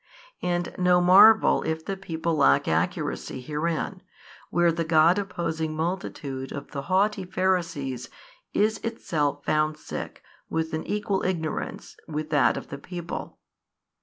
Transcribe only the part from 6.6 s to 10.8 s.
the haughty. Pharisees is itself found sick with